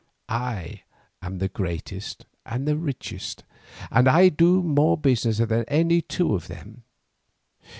[0.29, 0.81] I
[1.21, 3.43] am the greatest and the richest,
[3.91, 6.81] and I do more business than any two of them.